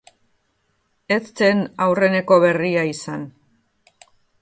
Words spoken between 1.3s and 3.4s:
zen aurreneko berria izan.